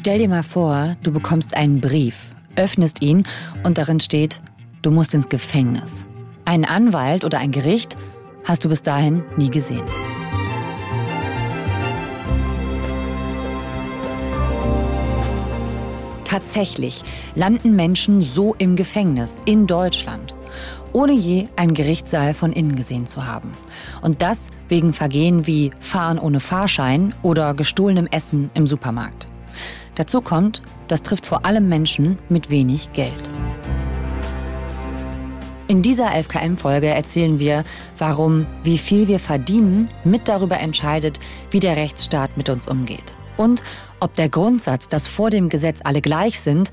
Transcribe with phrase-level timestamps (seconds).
[0.00, 3.22] Stell dir mal vor, du bekommst einen Brief, öffnest ihn
[3.64, 4.40] und darin steht,
[4.80, 6.06] du musst ins Gefängnis.
[6.46, 7.98] Einen Anwalt oder ein Gericht
[8.44, 9.84] hast du bis dahin nie gesehen.
[16.24, 17.02] Tatsächlich
[17.34, 20.34] landen Menschen so im Gefängnis in Deutschland,
[20.94, 23.52] ohne je einen Gerichtssaal von innen gesehen zu haben.
[24.00, 29.29] Und das wegen Vergehen wie Fahren ohne Fahrschein oder gestohlenem Essen im Supermarkt.
[30.00, 33.12] Dazu kommt, das trifft vor allem Menschen mit wenig Geld.
[35.68, 37.64] In dieser 11KM-Folge erzählen wir,
[37.98, 41.18] warum wie viel wir verdienen mit darüber entscheidet,
[41.50, 43.12] wie der Rechtsstaat mit uns umgeht.
[43.36, 43.62] Und
[44.00, 46.70] ob der Grundsatz, dass vor dem Gesetz alle gleich sind,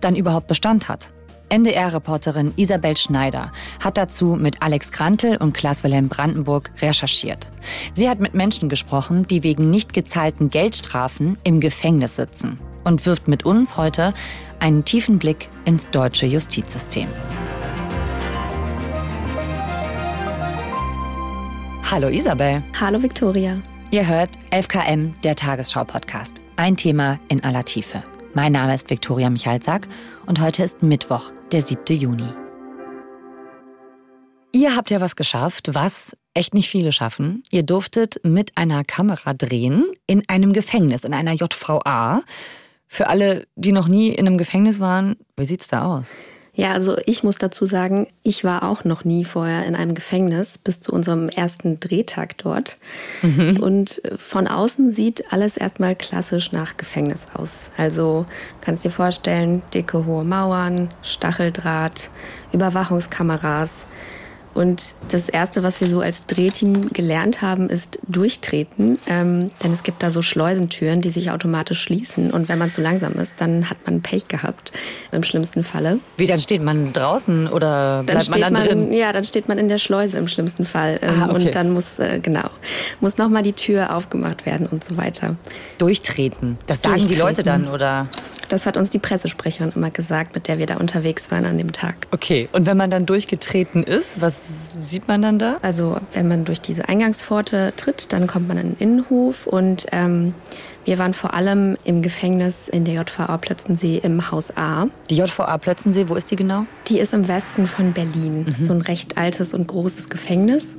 [0.00, 1.12] dann überhaupt Bestand hat.
[1.50, 3.52] NDR-Reporterin Isabel Schneider
[3.84, 7.50] hat dazu mit Alex Grantel und Klaas Wilhelm Brandenburg recherchiert.
[7.92, 13.28] Sie hat mit Menschen gesprochen, die wegen nicht gezahlten Geldstrafen im Gefängnis sitzen und wirft
[13.28, 14.14] mit uns heute
[14.58, 17.08] einen tiefen Blick ins deutsche Justizsystem.
[21.90, 22.62] Hallo Isabel.
[22.78, 23.58] Hallo Viktoria.
[23.90, 26.40] Ihr hört 11KM, der Tagesschau-Podcast.
[26.54, 28.04] Ein Thema in aller Tiefe.
[28.32, 29.88] Mein Name ist Viktoria Michalzack
[30.26, 31.98] und heute ist Mittwoch, der 7.
[31.98, 32.28] Juni.
[34.52, 37.42] Ihr habt ja was geschafft, was echt nicht viele schaffen.
[37.50, 42.22] Ihr durftet mit einer Kamera drehen in einem Gefängnis, in einer JVA.
[42.92, 46.16] Für alle, die noch nie in einem Gefängnis waren, wie sieht's da aus?
[46.52, 50.58] Ja, also ich muss dazu sagen, ich war auch noch nie vorher in einem Gefängnis
[50.58, 52.78] bis zu unserem ersten Drehtag dort.
[53.22, 53.58] Mhm.
[53.62, 57.70] Und von außen sieht alles erstmal klassisch nach Gefängnis aus.
[57.76, 58.26] Also
[58.60, 62.10] kannst dir vorstellen, dicke hohe Mauern, Stacheldraht,
[62.52, 63.70] Überwachungskameras.
[64.54, 68.98] Und das Erste, was wir so als Drehteam gelernt haben, ist durchtreten.
[69.06, 72.30] Ähm, denn es gibt da so Schleusentüren, die sich automatisch schließen.
[72.30, 74.72] Und wenn man zu langsam ist, dann hat man Pech gehabt,
[75.12, 76.00] im schlimmsten Falle.
[76.16, 78.92] Wie, dann steht man draußen oder bleibt dann man dann drin?
[78.92, 80.98] ja, dann steht man in der Schleuse im schlimmsten Fall.
[81.02, 81.46] Ähm, ah, okay.
[81.46, 82.48] Und dann muss, äh, genau,
[83.00, 85.36] muss nochmal die Tür aufgemacht werden und so weiter.
[85.78, 88.08] Durchtreten, das sagen die Leute dann, oder?
[88.50, 91.70] Das hat uns die Pressesprecherin immer gesagt, mit der wir da unterwegs waren an dem
[91.70, 92.08] Tag.
[92.10, 94.39] Okay, und wenn man dann durchgetreten ist, was
[94.80, 95.58] sieht man dann da?
[95.62, 100.34] Also wenn man durch diese Eingangspforte tritt, dann kommt man in den Innenhof und ähm,
[100.84, 104.86] wir waren vor allem im Gefängnis in der JVA Plötzensee im Haus A.
[105.10, 106.64] Die JVA Plötzensee, wo ist die genau?
[106.88, 108.44] Die ist im Westen von Berlin.
[108.44, 108.66] Mhm.
[108.66, 110.74] So ein recht altes und großes Gefängnis.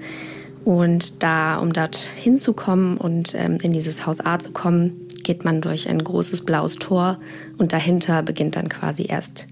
[0.63, 5.61] Und da, um dort hinzukommen und ähm, in dieses Haus A zu kommen, geht man
[5.61, 7.17] durch ein großes blaues Tor
[7.57, 9.47] und dahinter beginnt dann quasi erst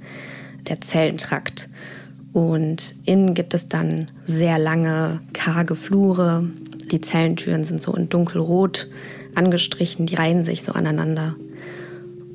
[0.68, 1.70] der Zellentrakt.
[2.34, 6.46] Und innen gibt es dann sehr lange, karge Flure.
[6.92, 8.88] Die Zellentüren sind so in dunkelrot
[9.36, 11.36] angestrichen, die reihen sich so aneinander.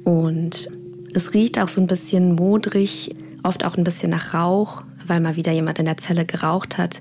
[0.04, 0.68] Und
[1.14, 5.36] es riecht auch so ein bisschen modrig, oft auch ein bisschen nach Rauch, weil mal
[5.36, 7.00] wieder jemand in der Zelle geraucht hat.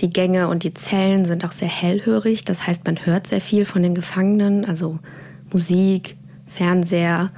[0.00, 3.64] Die Gänge und die Zellen sind auch sehr hellhörig, das heißt, man hört sehr viel
[3.64, 4.98] von den Gefangenen, also
[5.52, 6.16] Musik,
[6.46, 7.30] Fernseher.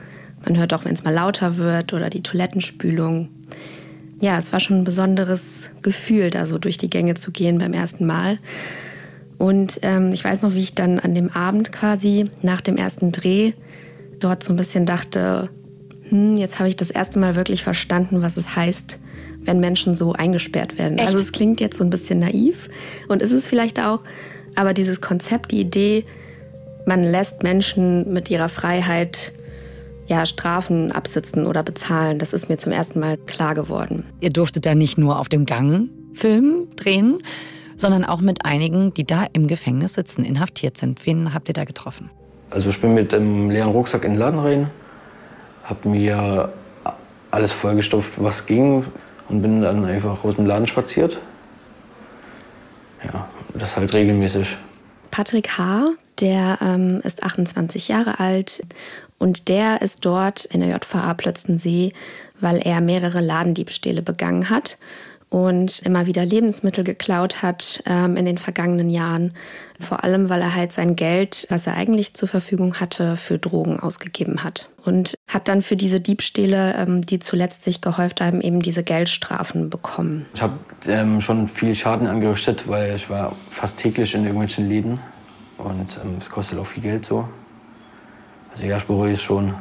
[0.45, 3.29] Man hört auch, wenn es mal lauter wird oder die Toilettenspülung.
[4.21, 7.73] Ja, es war schon ein besonderes Gefühl, da so durch die Gänge zu gehen beim
[7.73, 8.39] ersten Mal.
[9.39, 13.13] Und ähm, ich weiß noch, wie ich dann an dem Abend quasi nach dem ersten
[13.13, 13.53] Dreh
[14.19, 15.51] dort so ein bisschen dachte,
[16.09, 18.99] hm, jetzt habe ich das erste Mal wirklich verstanden, was es heißt,
[19.43, 20.99] wenn Menschen so eingesperrt werden.
[20.99, 21.09] Echt?
[21.09, 22.69] Also es klingt jetzt so ein bisschen naiv
[23.09, 24.03] und ist es vielleicht auch,
[24.55, 26.05] aber dieses Konzept, die Idee,
[26.87, 29.33] man lässt Menschen mit ihrer Freiheit
[30.07, 32.19] ja, Strafen absitzen oder bezahlen.
[32.19, 34.05] Das ist mir zum ersten Mal klar geworden.
[34.21, 37.19] Ihr durftet da nicht nur auf dem Gang filmen, drehen,
[37.77, 41.05] sondern auch mit einigen, die da im Gefängnis sitzen, inhaftiert sind.
[41.07, 42.11] Wen habt ihr da getroffen?
[42.51, 44.71] Also ich bin mit dem leeren Rucksack in den Laden rein,
[45.65, 46.53] habe mir
[47.31, 48.85] alles vollgestopft, was ging
[49.29, 51.19] und bin dann einfach aus dem Laden spaziert.
[53.05, 54.57] Ja, das halt regelmäßig.
[55.11, 55.87] Patrick H.,
[56.21, 58.63] der ähm, ist 28 Jahre alt
[59.19, 61.93] und der ist dort in der JVA Plötzensee,
[62.41, 64.79] weil er mehrere Ladendiebstähle begangen hat
[65.29, 69.33] und immer wieder Lebensmittel geklaut hat ähm, in den vergangenen Jahren.
[69.81, 73.81] Vor allem, weil er halt sein Geld, was er eigentlich zur Verfügung hatte, für Drogen
[73.81, 74.71] ausgegeben hat.
[74.85, 79.69] Und hat dann für diese Diebstähle, ähm, die zuletzt sich gehäuft haben, eben diese Geldstrafen
[79.69, 80.27] bekommen.
[80.35, 80.55] Ich habe
[80.87, 85.01] ähm, schon viel Schaden angerichtet, weil ich war fast täglich in irgendwelchen Läden.
[85.59, 87.29] Und ähm, es kostet auch viel Geld so.
[88.87, 89.55] Bereue es schon.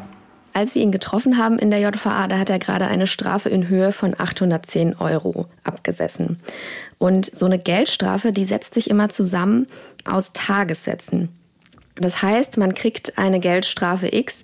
[0.53, 3.67] Als wir ihn getroffen haben in der JVA, da hat er gerade eine Strafe in
[3.67, 6.39] Höhe von 810 Euro abgesessen.
[6.97, 9.67] Und so eine Geldstrafe, die setzt sich immer zusammen
[10.05, 11.29] aus Tagessätzen.
[11.95, 14.43] Das heißt, man kriegt eine Geldstrafe X,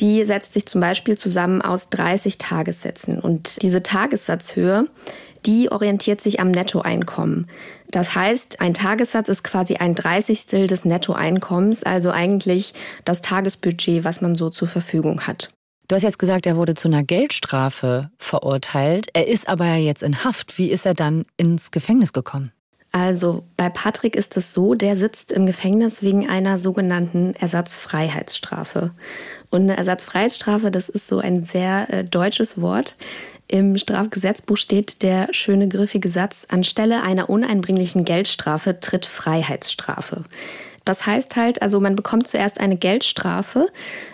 [0.00, 3.18] die setzt sich zum Beispiel zusammen aus 30 Tagessätzen.
[3.18, 4.86] Und diese Tagessatzhöhe,
[5.46, 7.46] die orientiert sich am Nettoeinkommen.
[7.90, 14.20] Das heißt, ein Tagessatz ist quasi ein Dreißigstel des Nettoeinkommens, also eigentlich das Tagesbudget, was
[14.20, 15.50] man so zur Verfügung hat.
[15.88, 19.08] Du hast jetzt gesagt, er wurde zu einer Geldstrafe verurteilt.
[19.12, 20.56] Er ist aber ja jetzt in Haft.
[20.56, 22.52] Wie ist er dann ins Gefängnis gekommen?
[22.92, 28.90] Also bei Patrick ist es so, der sitzt im Gefängnis wegen einer sogenannten Ersatzfreiheitsstrafe.
[29.50, 32.96] Und eine Ersatzfreiheitsstrafe, das ist so ein sehr äh, deutsches Wort.
[33.50, 40.22] Im Strafgesetzbuch steht der schöne griffige Satz, anstelle einer uneinbringlichen Geldstrafe tritt Freiheitsstrafe.
[40.84, 43.66] Das heißt halt, also man bekommt zuerst eine Geldstrafe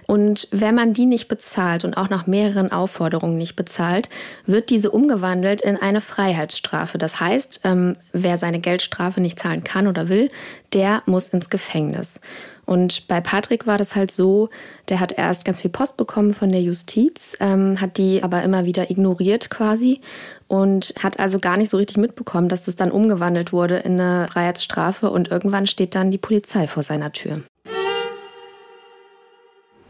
[0.07, 4.09] und wenn man die nicht bezahlt und auch nach mehreren Aufforderungen nicht bezahlt,
[4.47, 6.97] wird diese umgewandelt in eine Freiheitsstrafe.
[6.97, 10.31] Das heißt, ähm, wer seine Geldstrafe nicht zahlen kann oder will,
[10.73, 12.21] der muss ins Gefängnis.
[12.67, 14.49] Und bei Patrick war das halt so,
[14.89, 18.65] der hat erst ganz viel Post bekommen von der Justiz, ähm, hat die aber immer
[18.65, 20.01] wieder ignoriert quasi
[20.49, 24.27] und hat also gar nicht so richtig mitbekommen, dass das dann umgewandelt wurde in eine
[24.29, 27.41] Freiheitsstrafe und irgendwann steht dann die Polizei vor seiner Tür.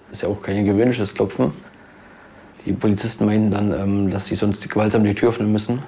[0.09, 1.53] Das ist ja auch kein gewöhnliches Klopfen.
[2.67, 5.83] Die Polizisten meinen dann, ähm, dass sie sonst gewaltsam die Tür öffnen müssen.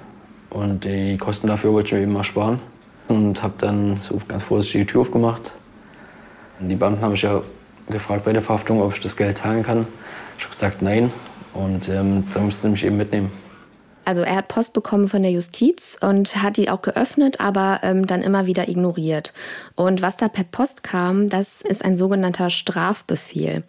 [0.49, 2.59] Und die Kosten dafür wollte ich mir eben mal sparen.
[3.07, 5.53] Und habe dann so ganz vorsichtig die Tür aufgemacht,
[6.59, 7.41] die Beamten haben mich ja
[7.89, 9.87] gefragt bei der Verhaftung, ob ich das Geld zahlen kann.
[10.37, 11.11] Ich habe gesagt, nein.
[11.53, 13.31] Und ähm, dann mussten sie mich eben mitnehmen.
[14.05, 18.07] Also er hat Post bekommen von der Justiz und hat die auch geöffnet, aber ähm,
[18.07, 19.33] dann immer wieder ignoriert.
[19.75, 23.63] Und was da per Post kam, das ist ein sogenannter Strafbefehl.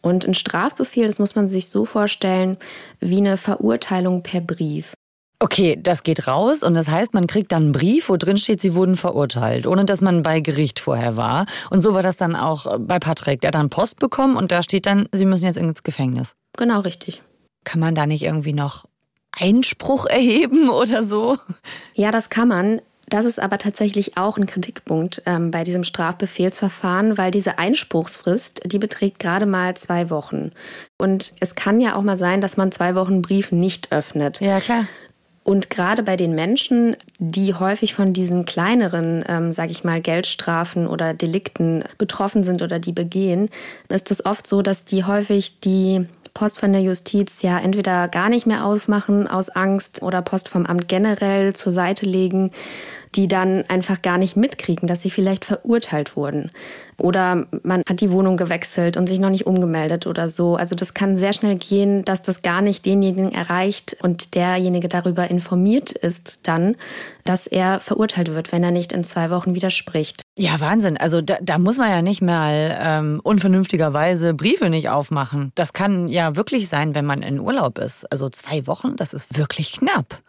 [0.00, 2.56] Und ein Strafbefehl, das muss man sich so vorstellen,
[2.98, 4.94] wie eine Verurteilung per Brief.
[5.44, 8.62] Okay, das geht raus und das heißt, man kriegt dann einen Brief, wo drin steht,
[8.62, 11.44] sie wurden verurteilt, ohne dass man bei Gericht vorher war.
[11.68, 13.42] Und so war das dann auch bei Patrick.
[13.42, 16.34] Der hat dann Post bekommen und da steht dann, sie müssen jetzt ins Gefängnis.
[16.56, 17.20] Genau, richtig.
[17.64, 18.86] Kann man da nicht irgendwie noch
[19.32, 21.36] Einspruch erheben oder so?
[21.92, 22.80] Ja, das kann man.
[23.10, 28.78] Das ist aber tatsächlich auch ein Kritikpunkt ähm, bei diesem Strafbefehlsverfahren, weil diese Einspruchsfrist, die
[28.78, 30.52] beträgt gerade mal zwei Wochen.
[30.96, 34.40] Und es kann ja auch mal sein, dass man zwei Wochen einen Brief nicht öffnet.
[34.40, 34.86] Ja, klar.
[35.44, 40.86] Und gerade bei den Menschen, die häufig von diesen kleineren, ähm, sage ich mal, Geldstrafen
[40.86, 43.50] oder Delikten betroffen sind oder die begehen,
[43.90, 48.30] ist es oft so, dass die häufig die Post von der Justiz ja entweder gar
[48.30, 52.50] nicht mehr aufmachen aus Angst oder Post vom Amt generell zur Seite legen
[53.14, 56.50] die dann einfach gar nicht mitkriegen, dass sie vielleicht verurteilt wurden.
[56.98, 60.56] Oder man hat die Wohnung gewechselt und sich noch nicht umgemeldet oder so.
[60.56, 65.28] Also das kann sehr schnell gehen, dass das gar nicht denjenigen erreicht und derjenige darüber
[65.28, 66.76] informiert ist dann,
[67.24, 70.22] dass er verurteilt wird, wenn er nicht in zwei Wochen widerspricht.
[70.36, 70.96] Ja, Wahnsinn.
[70.96, 75.52] Also da, da muss man ja nicht mal ähm, unvernünftigerweise Briefe nicht aufmachen.
[75.54, 78.10] Das kann ja wirklich sein, wenn man in Urlaub ist.
[78.10, 80.22] Also zwei Wochen, das ist wirklich knapp.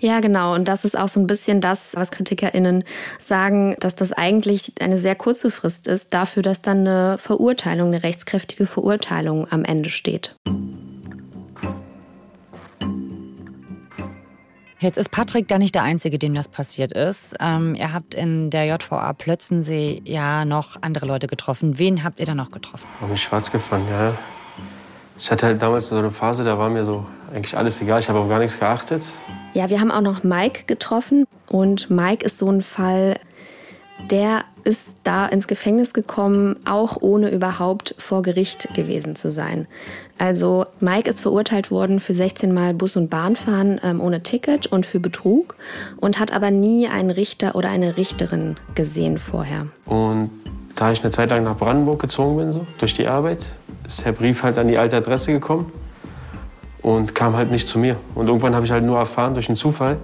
[0.00, 0.54] Ja, genau.
[0.54, 2.84] Und das ist auch so ein bisschen das, was KritikerInnen
[3.18, 8.02] sagen, dass das eigentlich eine sehr kurze Frist ist, dafür, dass dann eine Verurteilung, eine
[8.02, 10.36] rechtskräftige Verurteilung am Ende steht.
[14.78, 17.34] Jetzt ist Patrick da nicht der Einzige, dem das passiert ist.
[17.40, 21.78] Ähm, ihr habt in der JVA Plötzensee ja noch andere Leute getroffen.
[21.78, 22.86] Wen habt ihr da noch getroffen?
[23.00, 24.16] Ich bin schwarz gefahren, ja.
[25.18, 28.00] Ich hatte halt damals so eine Phase, da war mir so eigentlich alles egal.
[28.00, 29.08] Ich habe auf gar nichts geachtet.
[29.56, 31.26] Ja, wir haben auch noch Mike getroffen.
[31.48, 33.16] Und Mike ist so ein Fall,
[34.10, 39.66] der ist da ins Gefängnis gekommen, auch ohne überhaupt vor Gericht gewesen zu sein.
[40.18, 44.84] Also Mike ist verurteilt worden für 16 Mal Bus- und Bahnfahren ähm, ohne Ticket und
[44.84, 45.54] für Betrug
[45.96, 49.68] und hat aber nie einen Richter oder eine Richterin gesehen vorher.
[49.86, 50.32] Und
[50.74, 53.46] da ich eine Zeit lang nach Brandenburg gezogen bin, so, durch die Arbeit,
[53.86, 55.72] ist der Brief halt an die alte Adresse gekommen
[56.86, 57.96] und kam halt nicht zu mir.
[58.14, 59.96] Und irgendwann habe ich halt nur erfahren durch einen Zufall,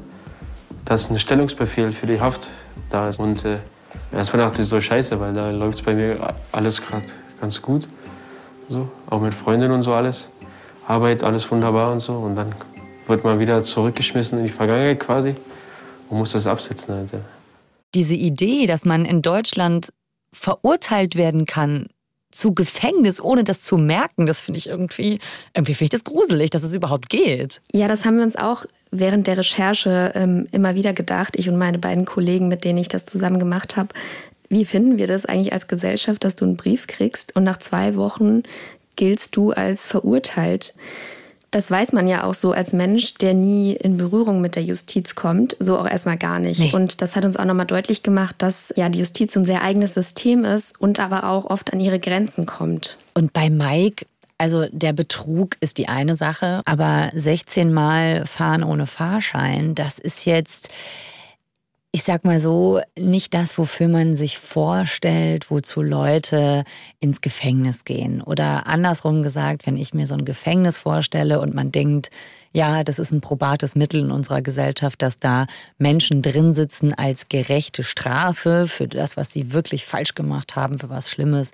[0.84, 2.50] dass ein Stellungsbefehl für die Haft
[2.90, 3.20] da ist.
[3.20, 3.58] Und äh,
[4.12, 7.06] erstmal dachte ich so scheiße, weil da läuft es bei mir alles gerade
[7.40, 7.86] ganz gut.
[8.68, 10.28] So, auch mit Freundin und so alles.
[10.88, 12.14] Arbeit, alles wunderbar und so.
[12.14, 12.52] Und dann
[13.06, 15.36] wird man wieder zurückgeschmissen in die Vergangenheit quasi
[16.10, 16.96] und muss das absetzen.
[16.96, 17.20] Halt, ja.
[17.94, 19.92] Diese Idee, dass man in Deutschland
[20.34, 21.86] verurteilt werden kann
[22.32, 25.20] zu Gefängnis, ohne das zu merken, das finde ich irgendwie,
[25.54, 27.60] irgendwie finde ich das gruselig, dass es überhaupt geht.
[27.72, 31.58] Ja, das haben wir uns auch während der Recherche ähm, immer wieder gedacht, ich und
[31.58, 33.94] meine beiden Kollegen, mit denen ich das zusammen gemacht habe.
[34.48, 37.96] Wie finden wir das eigentlich als Gesellschaft, dass du einen Brief kriegst und nach zwei
[37.96, 38.42] Wochen
[38.96, 40.74] giltst du als verurteilt?
[41.52, 45.14] Das weiß man ja auch so als Mensch, der nie in Berührung mit der Justiz
[45.14, 46.58] kommt, so auch erstmal gar nicht.
[46.58, 46.72] Nee.
[46.72, 49.62] Und das hat uns auch nochmal deutlich gemacht, dass ja die Justiz so ein sehr
[49.62, 52.96] eigenes System ist und aber auch oft an ihre Grenzen kommt.
[53.14, 54.06] Und bei Mike
[54.42, 60.24] also der Betrug ist die eine Sache, aber 16 Mal fahren ohne Fahrschein, das ist
[60.24, 60.68] jetzt,
[61.94, 66.64] ich sag mal so, nicht das, wofür man sich vorstellt, wozu Leute
[67.00, 68.22] ins Gefängnis gehen.
[68.22, 72.08] Oder andersrum gesagt, wenn ich mir so ein Gefängnis vorstelle und man denkt,
[72.54, 75.46] ja, das ist ein probates Mittel in unserer Gesellschaft, dass da
[75.76, 80.88] Menschen drin sitzen als gerechte Strafe für das, was sie wirklich falsch gemacht haben, für
[80.88, 81.50] was Schlimmes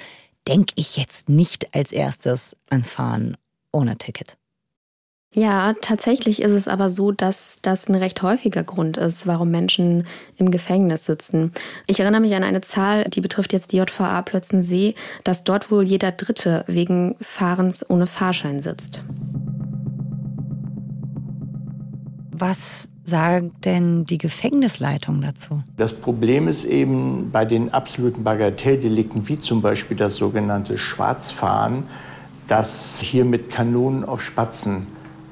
[0.47, 3.37] denke ich jetzt nicht als erstes ans Fahren
[3.73, 4.37] ohne Ticket.
[5.35, 10.07] Ja, tatsächlich ist es aber so, dass das ein recht häufiger Grund ist, warum Menschen
[10.37, 11.53] im Gefängnis sitzen.
[11.87, 14.95] Ich erinnere mich an eine Zahl, die betrifft jetzt die JVA Plötzensee,
[15.25, 19.03] dass dort wohl jeder Dritte wegen Fahrens ohne Fahrschein sitzt.
[22.31, 25.63] Was sagt denn die Gefängnisleitung dazu?
[25.77, 31.85] Das Problem ist eben bei den absoluten Bagatelldelikten, wie zum Beispiel das sogenannte Schwarzfahren,
[32.47, 34.87] dass hier mit Kanonen auf Spatzen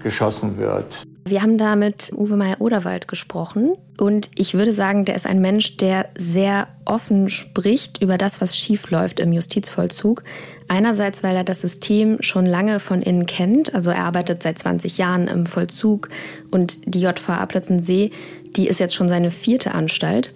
[0.06, 1.02] geschossen wird.
[1.24, 5.78] Wir haben da mit Uwe Meyer-Oderwald gesprochen und ich würde sagen, der ist ein Mensch,
[5.78, 10.22] der sehr offen spricht über das, was schief läuft im Justizvollzug.
[10.68, 14.96] Einerseits, weil er das System schon lange von innen kennt, also er arbeitet seit 20
[14.96, 16.08] Jahren im Vollzug
[16.52, 18.12] und die JVA Plötzensee,
[18.54, 20.30] die ist jetzt schon seine vierte Anstalt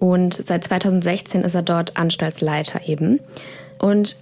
[0.00, 3.20] und seit 2016 ist er dort Anstaltsleiter eben.
[3.78, 4.16] Und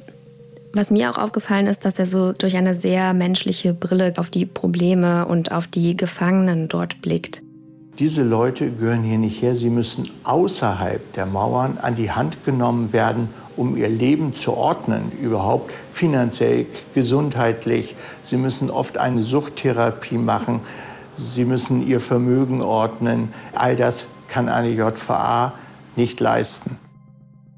[0.75, 4.47] was mir auch aufgefallen ist, dass er so durch eine sehr menschliche Brille auf die
[4.47, 7.43] Probleme und auf die Gefangenen dort blickt.
[7.99, 9.55] Diese Leute gehören hier nicht her.
[9.55, 15.13] Sie müssen außerhalb der Mauern an die Hand genommen werden, um ihr Leben zu ordnen,
[15.21, 16.65] überhaupt finanziell,
[16.95, 17.95] gesundheitlich.
[18.23, 20.61] Sie müssen oft eine Suchttherapie machen.
[21.17, 23.35] Sie müssen ihr Vermögen ordnen.
[23.55, 25.53] All das kann eine JVA
[25.95, 26.79] nicht leisten.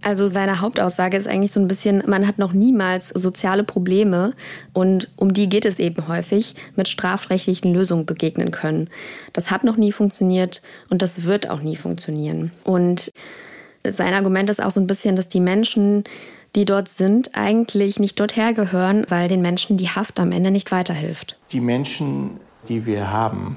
[0.04, 4.34] Also seine Hauptaussage ist eigentlich so ein bisschen, man hat noch niemals soziale Probleme
[4.75, 8.90] und um die geht es eben häufig, mit strafrechtlichen Lösungen begegnen können.
[9.32, 12.52] Das hat noch nie funktioniert und das wird auch nie funktionieren.
[12.64, 13.11] Und
[13.82, 16.04] sein Argument ist auch so ein bisschen, dass die Menschen,
[16.54, 20.70] die dort sind, eigentlich nicht dorthin gehören, weil den Menschen die Haft am Ende nicht
[20.70, 21.38] weiterhilft.
[21.50, 23.56] Die Menschen, die wir haben,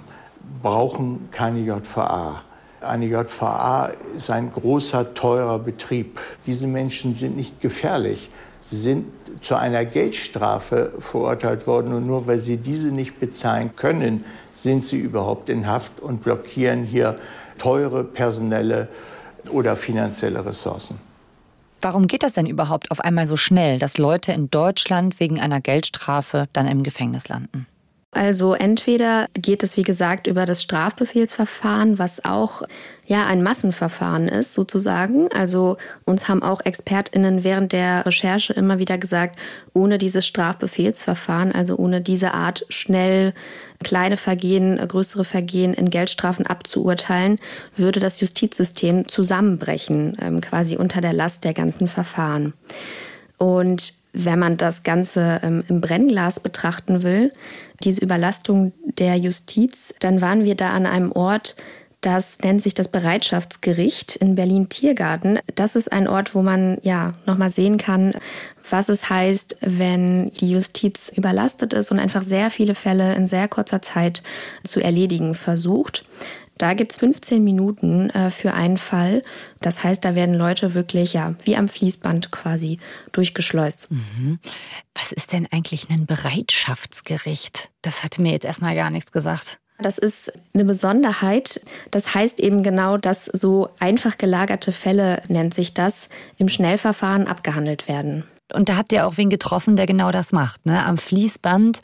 [0.64, 2.42] brauchen keine JVA.
[2.82, 6.20] Eine JVA ist ein großer, teurer Betrieb.
[6.46, 8.30] Diese Menschen sind nicht gefährlich.
[8.62, 9.06] Sie sind
[9.42, 14.98] zu einer Geldstrafe verurteilt worden und nur weil sie diese nicht bezahlen können, sind sie
[14.98, 17.18] überhaupt in Haft und blockieren hier
[17.58, 18.90] teure personelle
[19.52, 21.00] oder finanzielle Ressourcen.
[21.82, 25.62] Warum geht das denn überhaupt auf einmal so schnell, dass Leute in Deutschland wegen einer
[25.62, 27.68] Geldstrafe dann im Gefängnis landen?
[28.18, 32.64] Also entweder geht es, wie gesagt, über das Strafbefehlsverfahren, was auch
[33.06, 35.32] ja ein Massenverfahren ist, sozusagen.
[35.32, 39.40] Also uns haben auch ExpertInnen während der Recherche immer wieder gesagt,
[39.74, 43.34] ohne dieses Strafbefehlsverfahren, also ohne diese Art schnell
[43.84, 47.40] kleine Vergehen, größere Vergehen in Geldstrafen abzuurteilen,
[47.76, 52.54] würde das Justizsystem zusammenbrechen, ähm, quasi unter der Last der ganzen Verfahren.
[53.38, 57.32] Und wenn man das Ganze ähm, im Brennglas betrachten will,
[57.84, 61.56] diese Überlastung der Justiz, dann waren wir da an einem Ort,
[62.02, 65.40] das nennt sich das Bereitschaftsgericht in Berlin-Tiergarten.
[65.56, 68.14] Das ist ein Ort, wo man ja nochmal sehen kann,
[68.70, 73.48] was es heißt, wenn die Justiz überlastet ist und einfach sehr viele Fälle in sehr
[73.48, 74.22] kurzer Zeit
[74.64, 76.06] zu erledigen versucht.
[76.58, 79.22] Da gibt es 15 Minuten äh, für einen Fall.
[79.62, 82.80] Das heißt, da werden Leute wirklich ja wie am Fließband quasi
[83.12, 83.90] durchgeschleust.
[83.92, 84.40] Mhm.
[84.96, 87.70] Was ist denn eigentlich ein Bereitschaftsgericht?
[87.82, 89.60] Das hatte mir jetzt erstmal gar nichts gesagt.
[89.80, 91.62] Das ist eine Besonderheit.
[91.92, 97.88] Das heißt eben genau, dass so einfach gelagerte Fälle, nennt sich das, im Schnellverfahren abgehandelt
[97.88, 98.24] werden.
[98.54, 100.66] Und da habt ihr auch wen getroffen, der genau das macht.
[100.66, 100.84] Ne?
[100.84, 101.82] Am Fließband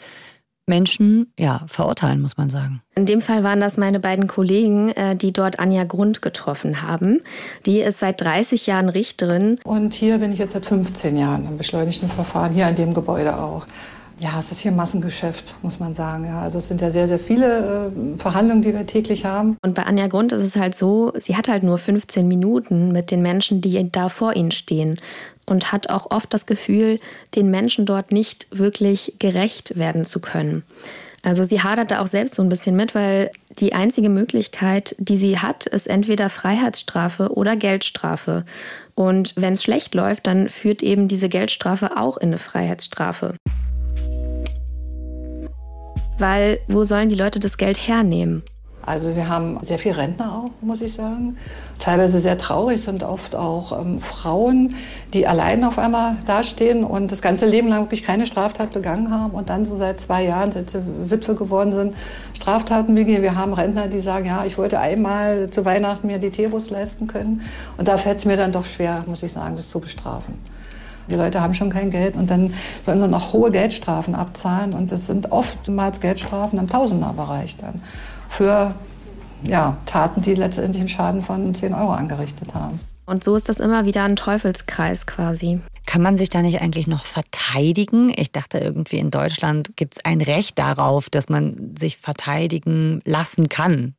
[0.65, 2.81] Menschen ja, verurteilen, muss man sagen.
[2.95, 7.21] In dem Fall waren das meine beiden Kollegen, äh, die dort Anja Grund getroffen haben.
[7.65, 9.59] Die ist seit 30 Jahren Richterin.
[9.63, 13.37] Und hier bin ich jetzt seit 15 Jahren im beschleunigten Verfahren, hier in dem Gebäude
[13.37, 13.65] auch.
[14.23, 16.23] Ja, es ist hier Massengeschäft, muss man sagen.
[16.23, 19.57] Ja, also es sind ja sehr, sehr viele äh, Verhandlungen, die wir täglich haben.
[19.61, 23.11] Und bei Anja Grund ist es halt so, sie hat halt nur 15 Minuten mit
[23.11, 24.97] den Menschen, die da vor ihnen stehen
[25.45, 26.99] und hat auch oft das Gefühl,
[27.35, 30.63] den Menschen dort nicht wirklich gerecht werden zu können.
[31.21, 35.17] Also sie hadert da auch selbst so ein bisschen mit, weil die einzige Möglichkeit, die
[35.17, 38.45] sie hat, ist entweder Freiheitsstrafe oder Geldstrafe.
[38.95, 43.35] Und wenn es schlecht läuft, dann führt eben diese Geldstrafe auch in eine Freiheitsstrafe.
[46.23, 48.43] Weil wo sollen die Leute das Geld hernehmen?
[48.85, 51.37] Also wir haben sehr viel Rentner auch, muss ich sagen.
[51.79, 54.75] Teilweise sehr traurig sind oft auch ähm, Frauen,
[55.13, 59.33] die allein auf einmal dastehen und das ganze Leben lang wirklich keine Straftat begangen haben
[59.33, 61.93] und dann so seit zwei Jahren, seit sie Witwe geworden sind,
[62.33, 63.21] Straftaten begehen.
[63.21, 67.07] Wir haben Rentner, die sagen, ja, ich wollte einmal zu Weihnachten mir die Teebus leisten
[67.07, 67.41] können
[67.77, 70.35] und da fällt es mir dann doch schwer, muss ich sagen, das zu bestrafen.
[71.09, 72.53] Die Leute haben schon kein Geld und dann
[72.85, 77.81] sollen sie noch hohe Geldstrafen abzahlen und das sind oftmals Geldstrafen im Tausenderbereich dann
[78.29, 78.73] für
[79.43, 82.79] ja, Taten, die letztendlich einen Schaden von 10 Euro angerichtet haben.
[83.05, 85.59] Und so ist das immer wieder ein Teufelskreis quasi.
[85.85, 88.13] Kann man sich da nicht eigentlich noch verteidigen?
[88.15, 93.49] Ich dachte irgendwie in Deutschland gibt es ein Recht darauf, dass man sich verteidigen lassen
[93.49, 93.95] kann.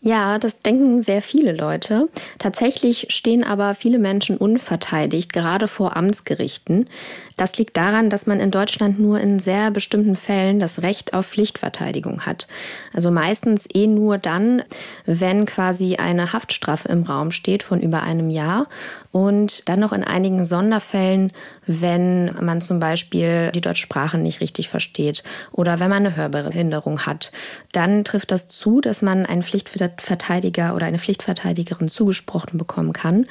[0.00, 2.08] Ja, das denken sehr viele Leute.
[2.38, 6.88] Tatsächlich stehen aber viele Menschen unverteidigt, gerade vor Amtsgerichten.
[7.36, 11.26] Das liegt daran, dass man in Deutschland nur in sehr bestimmten Fällen das Recht auf
[11.26, 12.48] Pflichtverteidigung hat.
[12.92, 14.62] Also meistens eh nur dann,
[15.06, 18.66] wenn quasi eine Haftstrafe im Raum steht von über einem Jahr
[19.12, 21.32] und dann noch in einigen Sonderfällen,
[21.66, 27.06] wenn man zum Beispiel die deutsche Sprache nicht richtig versteht oder wenn man eine Hörbehinderung
[27.06, 27.30] hat.
[27.72, 29.42] Dann trifft das zu, dass man einen
[29.88, 33.26] Pflichtverteidiger oder eine Pflichtverteidigerin zugesprochen bekommen kann.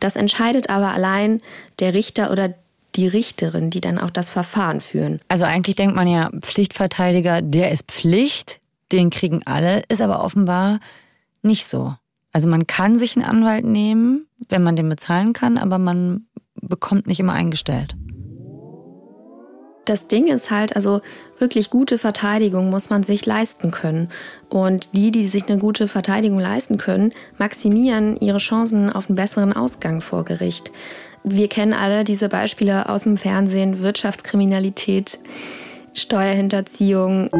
[0.00, 1.40] Das entscheidet aber allein
[1.78, 2.54] der Richter oder
[2.94, 5.20] die Richterin, die dann auch das Verfahren führen.
[5.28, 8.60] Also eigentlich denkt man ja, Pflichtverteidiger, der ist Pflicht,
[8.92, 10.80] den kriegen alle, ist aber offenbar
[11.42, 11.94] nicht so.
[12.32, 16.26] Also man kann sich einen Anwalt nehmen, wenn man den bezahlen kann, aber man
[16.60, 17.96] bekommt nicht immer eingestellt.
[19.84, 21.00] Das Ding ist halt, also
[21.38, 24.10] wirklich gute Verteidigung muss man sich leisten können.
[24.48, 29.52] Und die, die sich eine gute Verteidigung leisten können, maximieren ihre Chancen auf einen besseren
[29.52, 30.70] Ausgang vor Gericht.
[31.24, 35.18] Wir kennen alle diese Beispiele aus dem Fernsehen, Wirtschaftskriminalität,
[35.94, 37.30] Steuerhinterziehung.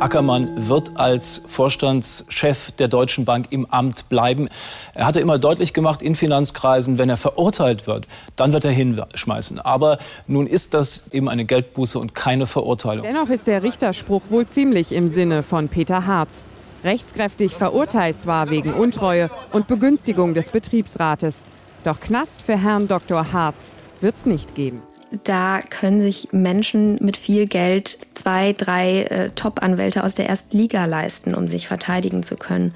[0.00, 4.48] Ackermann wird als Vorstandschef der Deutschen Bank im Amt bleiben.
[4.94, 8.06] Er hatte immer deutlich gemacht in Finanzkreisen, wenn er verurteilt wird,
[8.36, 9.58] dann wird er hinschmeißen.
[9.58, 13.04] Aber nun ist das eben eine Geldbuße und keine Verurteilung.
[13.04, 16.44] Dennoch ist der Richterspruch wohl ziemlich im Sinne von Peter Harz.
[16.84, 21.46] Rechtskräftig verurteilt zwar wegen Untreue und Begünstigung des Betriebsrates.
[21.82, 23.32] Doch Knast für Herrn Dr.
[23.32, 24.82] Harz wird es nicht geben.
[25.24, 30.84] Da können sich Menschen mit viel Geld zwei, drei äh, Top-Anwälte aus der ersten Liga
[30.84, 32.74] leisten, um sich verteidigen zu können.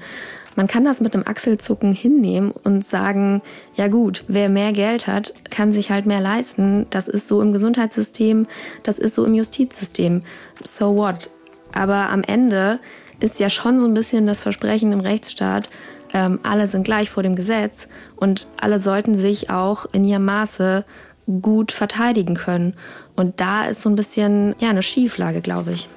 [0.55, 3.41] Man kann das mit einem Achselzucken hinnehmen und sagen,
[3.75, 6.85] ja gut, wer mehr Geld hat, kann sich halt mehr leisten.
[6.89, 8.45] Das ist so im Gesundheitssystem,
[8.83, 10.21] das ist so im Justizsystem.
[10.63, 11.29] So what?
[11.71, 12.79] Aber am Ende
[13.19, 15.69] ist ja schon so ein bisschen das Versprechen im Rechtsstaat,
[16.13, 20.85] ähm, alle sind gleich vor dem Gesetz und alle sollten sich auch in ihrem Maße
[21.41, 22.75] gut verteidigen können.
[23.15, 25.87] Und da ist so ein bisschen ja, eine Schieflage, glaube ich.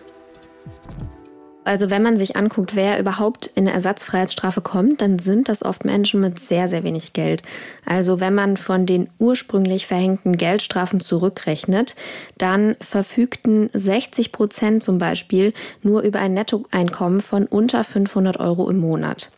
[1.67, 5.85] Also wenn man sich anguckt, wer überhaupt in eine Ersatzfreiheitsstrafe kommt, dann sind das oft
[5.85, 7.43] Menschen mit sehr, sehr wenig Geld.
[7.85, 11.97] Also wenn man von den ursprünglich verhängten Geldstrafen zurückrechnet,
[12.39, 18.79] dann verfügten 60 Prozent zum Beispiel nur über ein Nettoeinkommen von unter 500 Euro im
[18.79, 19.33] Monat.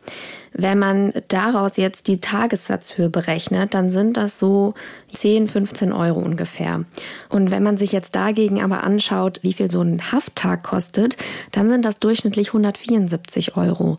[0.52, 4.74] Wenn man daraus jetzt die Tagessatzhöhe berechnet, dann sind das so
[5.14, 6.84] 10, 15 Euro ungefähr.
[7.28, 11.16] Und wenn man sich jetzt dagegen aber anschaut, wie viel so ein Hafttag kostet,
[11.52, 13.98] dann sind das durchschnittlich 174 Euro.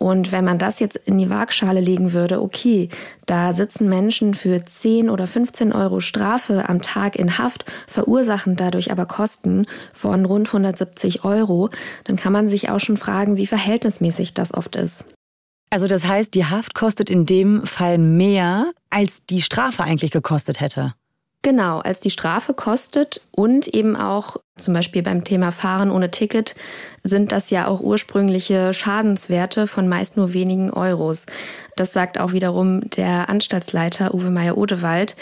[0.00, 2.88] Und wenn man das jetzt in die Waagschale legen würde, okay,
[3.26, 8.90] da sitzen Menschen für 10 oder 15 Euro Strafe am Tag in Haft, verursachen dadurch
[8.90, 11.68] aber Kosten von rund 170 Euro,
[12.04, 15.04] dann kann man sich auch schon fragen, wie verhältnismäßig das oft ist.
[15.70, 20.60] Also das heißt, die Haft kostet in dem Fall mehr, als die Strafe eigentlich gekostet
[20.60, 20.94] hätte.
[21.42, 26.54] Genau, als die Strafe kostet und eben auch zum Beispiel beim Thema Fahren ohne Ticket
[27.02, 31.24] sind das ja auch ursprüngliche Schadenswerte von meist nur wenigen Euros.
[31.76, 35.16] Das sagt auch wiederum der Anstaltsleiter Uwe Meyer-Odewald.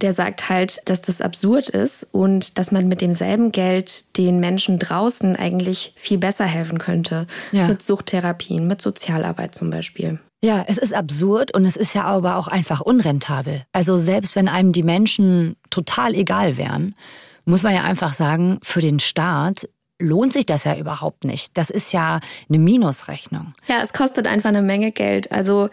[0.00, 4.78] Der sagt halt, dass das absurd ist und dass man mit demselben Geld den Menschen
[4.78, 7.26] draußen eigentlich viel besser helfen könnte.
[7.50, 7.66] Ja.
[7.66, 10.20] Mit Suchttherapien, mit Sozialarbeit zum Beispiel.
[10.44, 13.62] Ja, es ist absurd und es ist ja aber auch einfach unrentabel.
[13.72, 16.94] Also selbst wenn einem die Menschen total egal wären,
[17.44, 19.68] muss man ja einfach sagen, für den Staat
[20.00, 21.56] lohnt sich das ja überhaupt nicht.
[21.56, 23.54] Das ist ja eine Minusrechnung.
[23.68, 25.30] Ja, es kostet einfach eine Menge Geld.
[25.32, 25.68] Also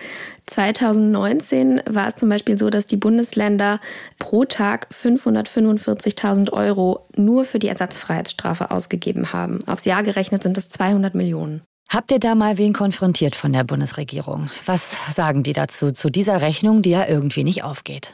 [0.47, 3.79] 2019 war es zum Beispiel so, dass die Bundesländer
[4.19, 9.67] pro Tag 545.000 Euro nur für die Ersatzfreiheitsstrafe ausgegeben haben.
[9.67, 11.63] Aufs Jahr gerechnet sind es 200 Millionen.
[11.89, 14.49] Habt ihr da mal wen konfrontiert von der Bundesregierung?
[14.65, 18.13] Was sagen die dazu, zu dieser Rechnung, die ja irgendwie nicht aufgeht?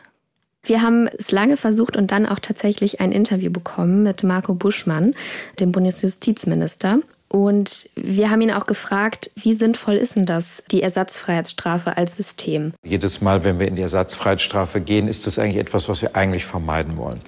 [0.67, 5.15] Wir haben es lange versucht und dann auch tatsächlich ein Interview bekommen mit Marco Buschmann,
[5.61, 6.97] dem Bundesjustizminister.
[7.29, 12.73] Und wir haben ihn auch gefragt, wie sinnvoll ist denn das, die Ersatzfreiheitsstrafe als System?
[12.83, 16.45] Jedes Mal, wenn wir in die Ersatzfreiheitsstrafe gehen, ist das eigentlich etwas, was wir eigentlich
[16.45, 17.21] vermeiden wollen.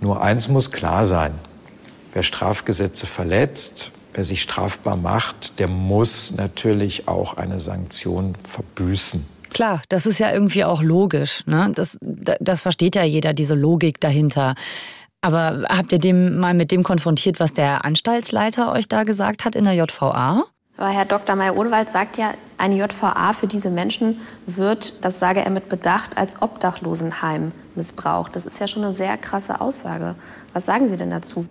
[0.00, 1.32] Nur eins muss klar sein.
[2.12, 9.33] Wer Strafgesetze verletzt, wer sich strafbar macht, der muss natürlich auch eine Sanktion verbüßen.
[9.54, 11.46] Klar, das ist ja irgendwie auch logisch.
[11.46, 11.70] Ne?
[11.74, 14.54] Das, das versteht ja jeder, diese Logik dahinter.
[15.22, 19.54] Aber habt ihr dem mal mit dem konfrontiert, was der Anstaltsleiter euch da gesagt hat
[19.54, 20.44] in der JVA?
[20.76, 21.36] Aber Herr Dr.
[21.36, 26.42] Meyer-Odenwald sagt ja, eine JVA für diese Menschen wird, das sage er mit Bedacht, als
[26.42, 28.34] Obdachlosenheim missbraucht.
[28.34, 30.16] Das ist ja schon eine sehr krasse Aussage.
[30.52, 31.46] Was sagen Sie denn dazu?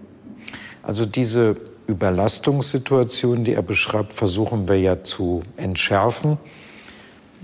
[0.83, 1.55] Also diese
[1.87, 6.37] Überlastungssituation, die er beschreibt, versuchen wir ja zu entschärfen.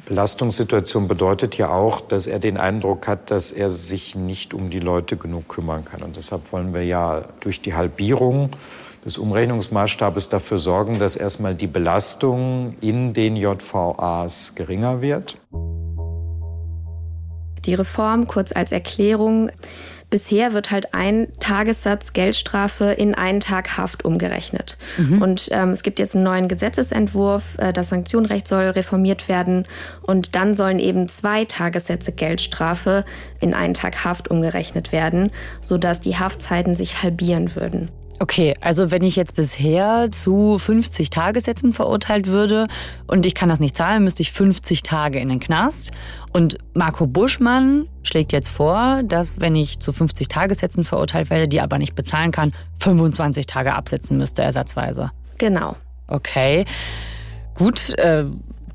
[0.09, 4.79] Belastungssituation bedeutet ja auch, dass er den Eindruck hat, dass er sich nicht um die
[4.79, 6.01] Leute genug kümmern kann.
[6.01, 8.49] Und deshalb wollen wir ja durch die Halbierung
[9.05, 15.37] des Umrechnungsmaßstabes dafür sorgen, dass erstmal die Belastung in den JVAs geringer wird.
[17.65, 19.51] Die Reform, kurz als Erklärung,
[20.09, 24.77] Bisher wird halt ein Tagessatz Geldstrafe in einen Tag Haft umgerechnet.
[24.97, 25.21] Mhm.
[25.21, 29.67] Und ähm, es gibt jetzt einen neuen Gesetzesentwurf, äh, das Sanktionenrecht soll reformiert werden
[30.01, 33.05] und dann sollen eben zwei Tagessätze Geldstrafe
[33.39, 37.91] in einen Tag Haft umgerechnet werden, sodass die Haftzeiten sich halbieren würden.
[38.21, 42.67] Okay, also wenn ich jetzt bisher zu 50 Tagessätzen verurteilt würde
[43.07, 45.91] und ich kann das nicht zahlen, müsste ich 50 Tage in den Knast.
[46.33, 51.61] Und Marco Buschmann schlägt jetzt vor, dass wenn ich zu 50 Tagessätzen verurteilt werde, die
[51.61, 55.11] aber nicht bezahlen kann, 25 Tage absetzen müsste ersatzweise.
[55.37, 55.77] Genau.
[56.07, 56.65] Okay,
[57.55, 58.25] gut, äh,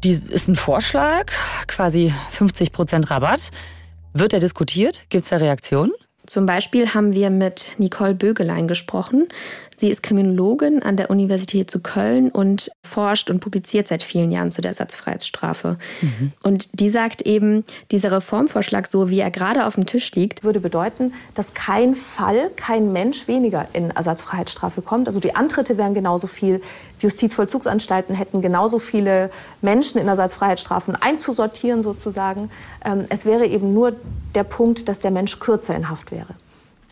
[0.02, 1.26] die ist ein Vorschlag,
[1.66, 3.50] quasi 50 Prozent Rabatt.
[4.14, 5.02] Wird er diskutiert?
[5.10, 5.92] Gibt es da Reaktionen?
[6.26, 9.28] Zum Beispiel haben wir mit Nicole Bögelein gesprochen.
[9.76, 14.50] Sie ist Kriminologin an der Universität zu Köln und forscht und publiziert seit vielen Jahren
[14.50, 15.78] zu der Ersatzfreiheitsstrafe.
[16.00, 16.32] Mhm.
[16.42, 20.60] Und die sagt eben, dieser Reformvorschlag, so wie er gerade auf dem Tisch liegt, würde
[20.60, 25.08] bedeuten, dass kein Fall, kein Mensch weniger in Ersatzfreiheitsstrafe kommt.
[25.08, 26.60] Also die Antritte wären genauso viel.
[27.00, 29.30] Die Justizvollzugsanstalten hätten genauso viele
[29.62, 32.50] Menschen in Ersatzfreiheitsstrafen einzusortieren sozusagen.
[32.84, 33.94] Ähm, es wäre eben nur
[34.34, 36.34] der Punkt, dass der Mensch kürzer in Haft wäre.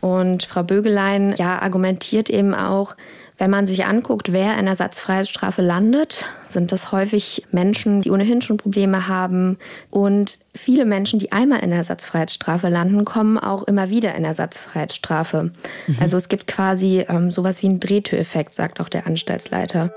[0.02, 2.96] Und Frau Bögelein ja, argumentiert eben auch,
[3.38, 8.56] wenn man sich anguckt, wer in Ersatzfreiheitsstrafe landet, sind das häufig Menschen, die ohnehin schon
[8.56, 9.58] Probleme haben.
[9.90, 15.52] Und viele Menschen, die einmal in Ersatzfreiheitsstrafe landen, kommen auch immer wieder in Ersatzfreiheitsstrafe.
[15.86, 15.96] Mhm.
[16.00, 19.92] Also es gibt quasi ähm, sowas wie einen Drehtüreffekt, sagt auch der Anstaltsleiter.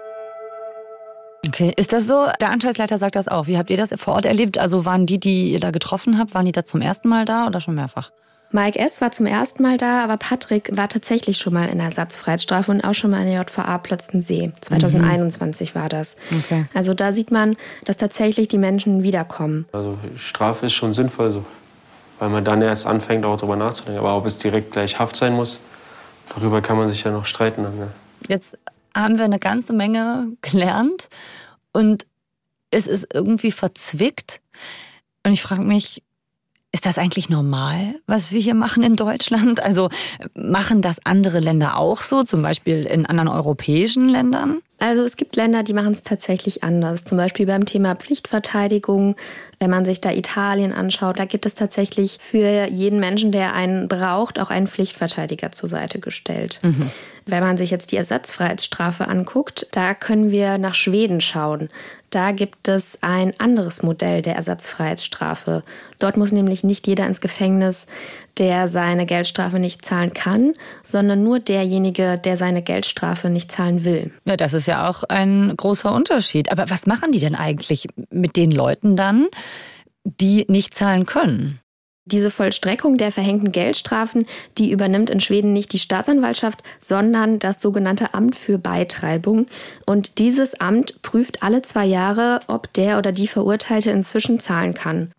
[1.47, 2.27] Okay, ist das so?
[2.39, 3.47] Der Anstaltsleiter sagt das auch.
[3.47, 4.59] Wie habt ihr das vor Ort erlebt?
[4.59, 7.47] Also waren die, die ihr da getroffen habt, waren die da zum ersten Mal da
[7.47, 8.11] oder schon mehrfach?
[8.51, 9.01] Mike S.
[9.01, 12.81] war zum ersten Mal da, aber Patrick war tatsächlich schon mal in der Ersatzfreiheitsstrafe und
[12.81, 14.51] auch schon mal in der JVA Plötzensee.
[14.61, 15.79] 2021 mhm.
[15.79, 16.15] war das.
[16.39, 16.65] Okay.
[16.73, 19.65] Also da sieht man, dass tatsächlich die Menschen wiederkommen.
[19.71, 21.45] Also Strafe ist schon sinnvoll, so,
[22.19, 23.99] weil man dann erst anfängt, auch darüber nachzudenken.
[23.99, 25.59] Aber ob es direkt gleich Haft sein muss,
[26.33, 27.63] darüber kann man sich ja noch streiten.
[27.63, 27.91] Ne?
[28.29, 28.57] Jetzt
[28.95, 31.09] haben wir eine ganze Menge gelernt
[31.73, 32.05] und
[32.71, 34.41] es ist irgendwie verzwickt.
[35.23, 36.03] Und ich frage mich,
[36.75, 39.63] ist das eigentlich normal, was wir hier machen in Deutschland?
[39.63, 39.87] Also
[40.33, 44.59] machen das andere Länder auch so, zum Beispiel in anderen europäischen Ländern?
[44.77, 47.05] Also es gibt Länder, die machen es tatsächlich anders.
[47.05, 49.15] Zum Beispiel beim Thema Pflichtverteidigung.
[49.57, 53.87] Wenn man sich da Italien anschaut, da gibt es tatsächlich für jeden Menschen, der einen
[53.87, 56.59] braucht, auch einen Pflichtverteidiger zur Seite gestellt.
[56.61, 56.91] Mhm.
[57.25, 61.69] Wenn man sich jetzt die Ersatzfreiheitsstrafe anguckt, da können wir nach Schweden schauen.
[62.11, 65.63] Da gibt es ein anderes Modell der Ersatzfreiheitsstrafe.
[65.99, 67.87] Dort muss nämlich nicht jeder ins Gefängnis,
[68.37, 74.11] der seine Geldstrafe nicht zahlen kann, sondern nur derjenige, der seine Geldstrafe nicht zahlen will.
[74.25, 76.51] Ja, das ist ja auch ein großer Unterschied.
[76.51, 79.27] Aber was machen die denn eigentlich mit den Leuten dann,
[80.03, 81.59] die nicht zahlen können?
[82.07, 84.27] Diese Vollstreckung der verhängten Geldstrafen,
[84.59, 89.47] die übernimmt in Schweden nicht die Staatsanwaltschaft, sondern das sogenannte Amt für Beitreibung.
[89.87, 95.11] Und dieses Amt prüft alle zwei Jahre, ob der oder die Verurteilte inzwischen zahlen kann.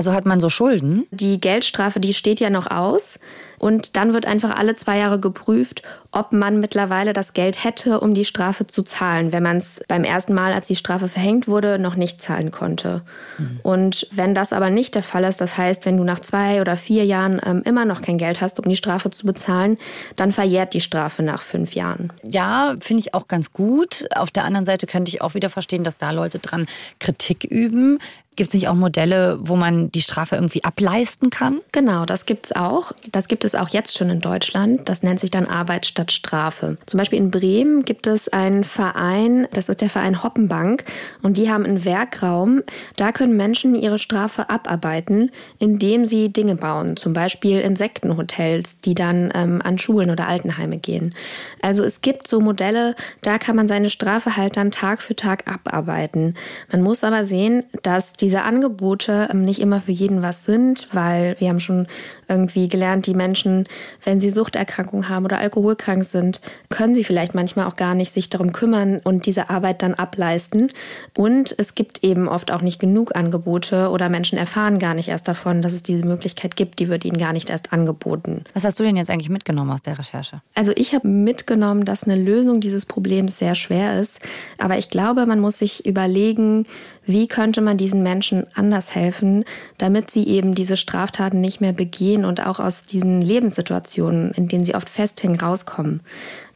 [0.00, 1.06] Also hat man so Schulden?
[1.10, 3.18] Die Geldstrafe, die steht ja noch aus.
[3.58, 8.14] Und dann wird einfach alle zwei Jahre geprüft, ob man mittlerweile das Geld hätte, um
[8.14, 11.78] die Strafe zu zahlen, wenn man es beim ersten Mal, als die Strafe verhängt wurde,
[11.78, 13.02] noch nicht zahlen konnte.
[13.38, 13.60] Mhm.
[13.62, 16.76] Und wenn das aber nicht der Fall ist, das heißt, wenn du nach zwei oder
[16.76, 19.78] vier Jahren ähm, immer noch kein Geld hast, um die Strafe zu bezahlen,
[20.16, 22.12] dann verjährt die Strafe nach fünf Jahren.
[22.24, 24.06] Ja, finde ich auch ganz gut.
[24.16, 26.66] Auf der anderen Seite könnte ich auch wieder verstehen, dass da Leute dran
[26.98, 27.98] Kritik üben.
[28.36, 31.60] Gibt es nicht auch Modelle, wo man die Strafe irgendwie ableisten kann?
[31.72, 32.92] Genau, das gibt es auch.
[33.10, 34.88] Das gibt es auch jetzt schon in Deutschland.
[34.88, 36.76] Das nennt sich dann Arbeit statt Strafe.
[36.86, 40.84] Zum Beispiel in Bremen gibt es einen Verein, das ist der Verein Hoppenbank.
[41.22, 42.62] Und die haben einen Werkraum.
[42.96, 46.96] Da können Menschen ihre Strafe abarbeiten, indem sie Dinge bauen.
[46.96, 51.14] Zum Beispiel Insektenhotels, die dann ähm, an Schulen oder Altenheime gehen.
[51.60, 55.50] Also es gibt so Modelle, da kann man seine Strafe halt dann Tag für Tag
[55.50, 56.34] abarbeiten.
[56.72, 60.86] Man muss aber sehen, dass die diese Angebote ähm, nicht immer für jeden was sind,
[60.92, 61.88] weil wir haben schon
[62.28, 63.64] irgendwie gelernt, die Menschen,
[64.04, 65.42] wenn sie Suchterkrankungen haben oder
[65.90, 69.82] alkoholkrank sind, können sie vielleicht manchmal auch gar nicht sich darum kümmern und diese Arbeit
[69.82, 70.70] dann ableisten.
[71.16, 75.28] Und es gibt eben oft auch nicht genug Angebote oder Menschen erfahren gar nicht erst
[75.28, 76.78] davon, dass es diese Möglichkeit gibt.
[76.78, 78.44] Die wird ihnen gar nicht erst angeboten.
[78.54, 80.42] Was hast du denn jetzt eigentlich mitgenommen aus der Recherche?
[80.54, 84.20] Also ich habe mitgenommen, dass eine Lösung dieses Problems sehr schwer ist.
[84.58, 86.66] Aber ich glaube, man muss sich überlegen,
[87.10, 89.44] wie könnte man diesen Menschen anders helfen,
[89.78, 94.64] damit sie eben diese Straftaten nicht mehr begehen und auch aus diesen Lebenssituationen, in denen
[94.64, 96.00] sie oft festhängen, rauskommen.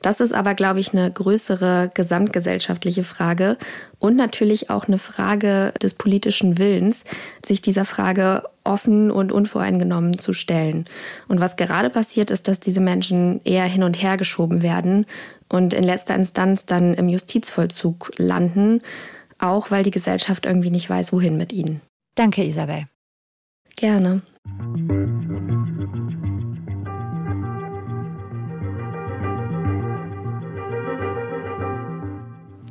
[0.03, 3.57] Das ist aber, glaube ich, eine größere gesamtgesellschaftliche Frage
[3.99, 7.05] und natürlich auch eine Frage des politischen Willens,
[7.45, 10.85] sich dieser Frage offen und unvoreingenommen zu stellen.
[11.27, 15.07] Und was gerade passiert, ist, dass diese Menschen eher hin und her geschoben werden
[15.49, 18.83] und in letzter Instanz dann im Justizvollzug landen,
[19.45, 21.81] auch weil die Gesellschaft irgendwie nicht weiß, wohin mit ihnen.
[22.15, 22.87] Danke, Isabel.
[23.77, 24.23] Gerne.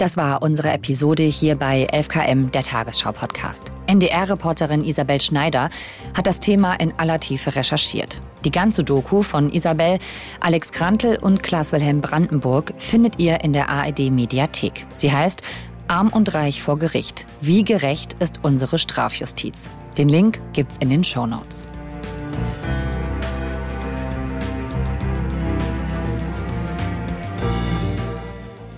[0.04, 3.72] Das war unsere Episode hier bei 11KM, der Tagesschau-Podcast.
[3.88, 5.70] NDR-Reporterin Isabel Schneider
[6.14, 8.20] hat das Thema in aller Tiefe recherchiert.
[8.44, 10.00] Die ganze Doku von Isabel,
[10.40, 14.86] Alex Krantel und Klaas-Wilhelm Brandenburg findet ihr in der ARD-Mediathek.
[14.96, 15.44] Sie heißt
[15.88, 17.26] Arm und Reich vor Gericht.
[17.42, 19.70] Wie gerecht ist unsere Strafjustiz?
[19.98, 21.68] Den Link gibt's in den Show Notes.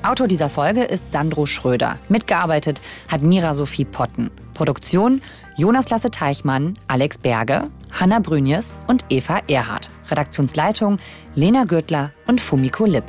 [0.03, 1.97] Autor dieser Folge ist Sandro Schröder.
[2.09, 4.29] Mitgearbeitet hat Mira Sophie Potten.
[4.53, 5.21] Produktion
[5.57, 9.89] Jonas Lasse Teichmann, Alex Berge, Hanna Brünjes und Eva Erhardt.
[10.09, 10.97] Redaktionsleitung
[11.33, 13.05] Lena Gürtler und Fumiko Lipp.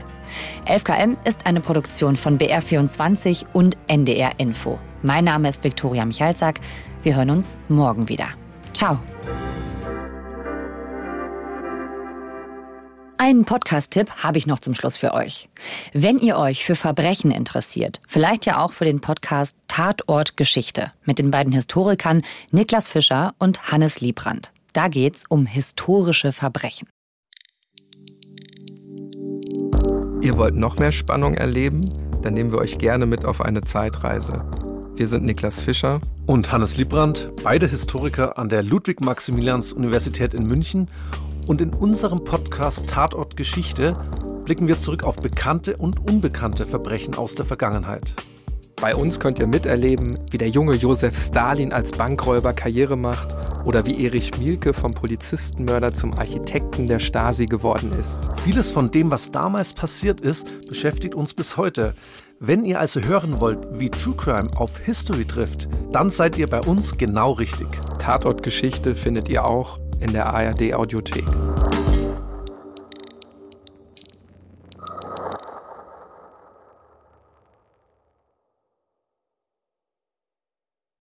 [0.66, 4.78] 11KM ist eine Produktion von BR24 und NDR Info.
[5.02, 6.60] Mein Name ist Viktoria Michalzack.
[7.02, 8.28] Wir hören uns morgen wieder.
[8.72, 8.98] Ciao.
[13.18, 15.48] Einen Podcast-Tipp habe ich noch zum Schluss für euch.
[15.92, 21.18] Wenn ihr euch für Verbrechen interessiert, vielleicht ja auch für den Podcast Tatort Geschichte mit
[21.18, 24.52] den beiden Historikern Niklas Fischer und Hannes Liebrandt.
[24.74, 26.86] Da geht's um historische Verbrechen.
[30.36, 31.80] Ihr wollt noch mehr Spannung erleben?
[32.20, 34.44] Dann nehmen wir euch gerne mit auf eine Zeitreise.
[34.94, 40.90] Wir sind Niklas Fischer und Hannes Liebrandt, beide Historiker an der Ludwig-Maximilians-Universität in München.
[41.46, 43.94] Und in unserem Podcast Tatort Geschichte
[44.44, 48.12] blicken wir zurück auf bekannte und unbekannte Verbrechen aus der Vergangenheit.
[48.78, 53.34] Bei uns könnt ihr miterleben, wie der junge Josef Stalin als Bankräuber Karriere macht
[53.64, 58.20] oder wie Erich Mielke vom Polizistenmörder zum Architekten der Stasi geworden ist.
[58.44, 61.94] Vieles von dem, was damals passiert ist, beschäftigt uns bis heute.
[62.38, 66.60] Wenn ihr also hören wollt, wie True Crime auf History trifft, dann seid ihr bei
[66.60, 67.68] uns genau richtig.
[67.98, 71.24] Tatortgeschichte findet ihr auch in der ARD Audiothek.